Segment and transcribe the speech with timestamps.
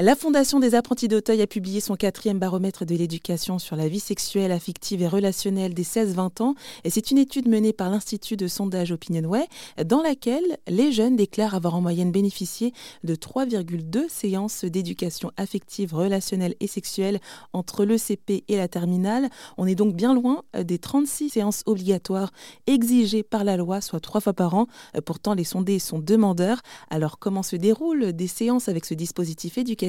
[0.00, 3.98] La Fondation des apprentis d'Auteuil a publié son quatrième baromètre de l'éducation sur la vie
[3.98, 6.54] sexuelle, affective et relationnelle des 16-20 ans.
[6.84, 9.44] Et c'est une étude menée par l'Institut de sondage Opinionway,
[9.84, 12.72] dans laquelle les jeunes déclarent avoir en moyenne bénéficié
[13.02, 17.18] de 3,2 séances d'éducation affective, relationnelle et sexuelle
[17.52, 19.28] entre le CP et la terminale.
[19.56, 22.30] On est donc bien loin des 36 séances obligatoires
[22.68, 24.68] exigées par la loi, soit trois fois par an.
[25.04, 26.60] Pourtant, les sondés sont demandeurs.
[26.88, 29.87] Alors, comment se déroulent des séances avec ce dispositif éducatif?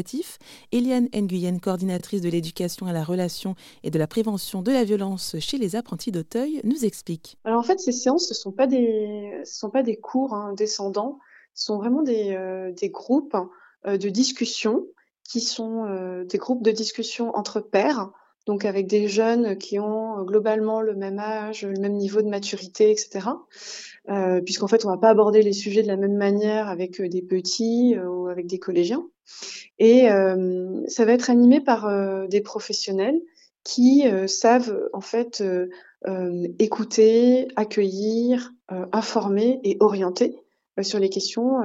[0.72, 5.36] Eliane Nguyen, coordinatrice de l'éducation à la relation et de la prévention de la violence
[5.40, 7.38] chez les apprentis d'Auteuil, nous explique.
[7.44, 10.54] Alors en fait, ces séances, ce ne sont, pas des, sont pas des cours hein,
[10.54, 11.20] descendants,
[11.54, 13.38] ce sont vraiment des, euh, des groupes
[13.86, 14.86] euh, de discussion
[15.24, 18.12] qui sont euh, des groupes de discussion entre pairs
[18.46, 22.92] donc avec des jeunes qui ont globalement le même âge, le même niveau de maturité,
[22.92, 23.30] etc.
[24.10, 27.22] Euh, Puisqu'en fait, on va pas aborder les sujets de la même manière avec des
[27.22, 29.06] petits ou avec des collégiens.
[29.80, 33.22] Et euh, ça va être animé par euh, des professionnels
[33.64, 35.44] qui euh, savent en fait
[36.60, 40.38] écouter, accueillir, informer et orienter
[40.82, 41.60] sur les questions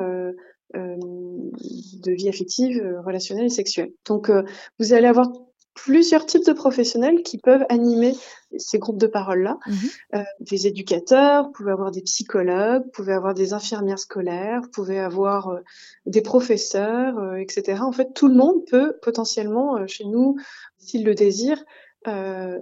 [0.75, 3.92] de vie affective, relationnelle et sexuelle.
[4.06, 4.33] Donc,
[4.80, 5.30] vous allez avoir
[5.75, 8.14] plusieurs types de professionnels qui peuvent animer
[8.58, 9.58] ces groupes de parole-là.
[9.67, 9.77] Mhm.
[10.14, 14.70] Euh, des éducateurs, vous pouvez avoir des psychologues, vous pouvez avoir des infirmières scolaires, vous
[14.70, 15.61] pouvez avoir euh,
[16.06, 17.83] des professeurs, euh, etc.
[17.83, 20.36] En fait, tout le monde peut potentiellement, chez nous,
[20.78, 21.62] s'il le désire,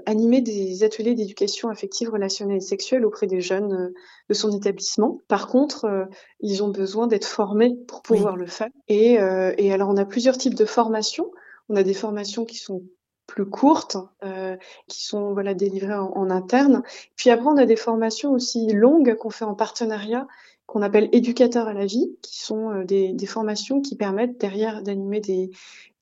[0.07, 3.93] animer des ateliers d'éducation affective, relationnelle et sexuelle auprès des jeunes
[4.29, 5.19] de son établissement.
[5.27, 6.07] Par contre,
[6.39, 8.69] ils ont besoin d'être formés pour pouvoir le faire.
[8.87, 11.33] Et, et alors, on a plusieurs types de formations.
[11.69, 12.85] On a des formations qui sont
[13.33, 14.57] plus courtes, euh,
[14.89, 16.83] qui sont voilà délivrées en, interne.
[17.17, 20.29] Puis après, on a des formations aussi longues qu'on fait en partenariat,
[20.67, 25.21] qu'on appelle éducateurs à la vie, qui sont euh, des, formations qui permettent derrière d'animer
[25.21, 25.51] des,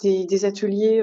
[0.03, 1.01] des, ateliers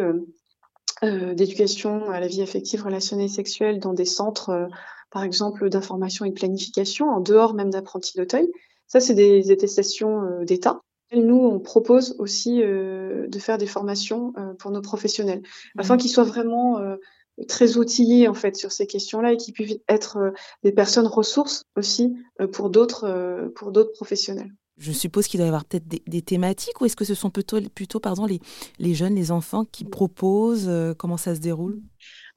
[1.04, 4.68] euh, d'éducation à la vie affective, relationnelle et sexuelle dans des centres,
[5.12, 8.52] par exemple, d'information et de planification, en dehors même d'apprentis d'Auteuil.
[8.88, 10.82] Ça, c'est des attestations d'État.
[11.14, 15.42] Nous, on propose aussi euh, de faire des formations euh, pour nos professionnels,
[15.78, 16.00] afin mmh.
[16.00, 16.98] qu'ils soient vraiment euh,
[17.48, 22.16] très outillés en fait sur ces questions-là et qu'ils puissent être des personnes ressources aussi
[22.52, 24.52] pour d'autres pour d'autres professionnels.
[24.78, 27.60] Je suppose qu'il doit y avoir peut-être des, thématiques ou est-ce que ce sont plutôt,
[27.74, 28.00] plutôt
[28.80, 31.82] les, jeunes, les enfants qui proposent Comment ça se déroule?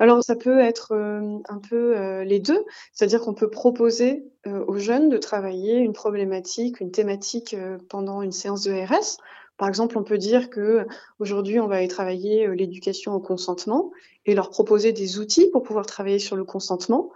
[0.01, 2.65] Alors ça peut être euh, un peu euh, les deux,
[2.95, 7.55] c'est-à-dire qu'on peut proposer euh, aux jeunes de travailler une problématique, une thématique
[7.91, 9.19] pendant une séance de RS.
[9.61, 10.87] Par exemple, on peut dire que
[11.19, 13.93] aujourd'hui on va aller travailler l'éducation au consentement
[14.25, 17.11] et leur proposer des outils pour pouvoir travailler sur le consentement.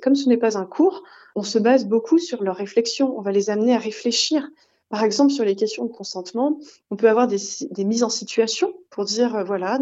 [0.00, 1.02] Comme ce n'est pas un cours,
[1.34, 3.18] on se base beaucoup sur leur réflexion.
[3.18, 4.48] On va les amener à réfléchir
[4.90, 6.58] par exemple, sur les questions de consentement,
[6.90, 7.38] on peut avoir des,
[7.70, 9.78] des mises en situation pour dire, euh, voilà,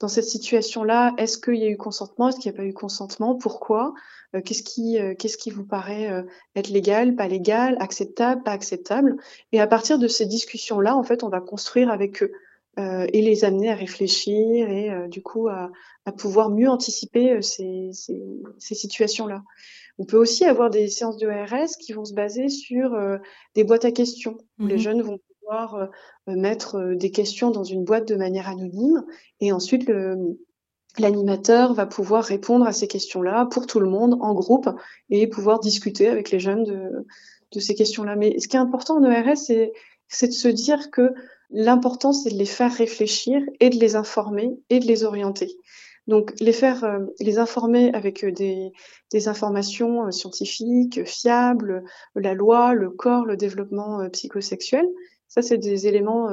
[0.00, 2.72] dans cette situation-là, est-ce qu'il y a eu consentement, est-ce qu'il n'y a pas eu
[2.72, 3.94] consentement, pourquoi,
[4.34, 6.24] euh, qu'est-ce qui, euh, qu'est-ce qui vous paraît
[6.56, 9.16] être légal, pas légal, acceptable, pas acceptable.
[9.52, 12.32] Et à partir de ces discussions-là, en fait, on va construire avec eux.
[12.76, 15.70] et les amener à réfléchir et du coup à,
[16.06, 18.20] à, pouvoir mieux anticiper ces, ces,
[18.58, 19.44] ces situations-là.
[19.98, 23.18] On peut aussi avoir des séances de RS qui vont se baser sur euh,
[23.54, 25.86] des boîtes à questions, où les mmh jeunes vont pouvoir euh,
[26.28, 29.04] euh, mettre des questions dans une boîte de manière anonyme,
[29.40, 29.90] et ensuite
[30.98, 34.68] l'animateur va pouvoir répondre à ces questions-là pour tout le monde, en groupe,
[35.10, 37.06] et pouvoir discuter avec les jeunes de,
[37.52, 38.16] de ces questions-là.
[38.16, 39.36] Mais ce qui est important en ERS,
[40.08, 41.12] c'est de se dire que
[41.50, 45.56] l'important, c'est de les faire réfléchir et de les informer et de les orienter.
[46.06, 48.72] Donc les faire, euh, les informer avec euh, des,
[49.28, 51.84] informations euh, scientifiques, fiables,
[52.14, 54.86] la loi, le corps, le développement psychosexuel.
[55.28, 56.28] Ça, c'est des éléments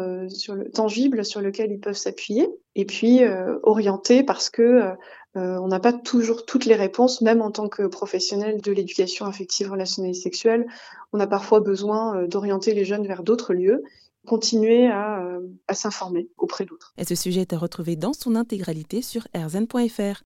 [0.76, 2.48] tangibles sur lesquels ils peuvent s'appuyer.
[2.76, 3.22] Et puis
[3.64, 4.92] orienter parce que
[5.34, 9.72] on n'a pas toujours toutes les réponses, même en tant que professionnel de l'éducation affective,
[9.72, 10.68] relationnelle et sexuelle.
[11.14, 13.82] On a parfois besoin d'orienter les jeunes vers d'autres lieux
[14.26, 15.22] continuer à,
[15.68, 16.94] à s'informer auprès d'autres.
[16.98, 20.20] Et ce sujet est à retrouver dans son intégralité sur rzn.fr.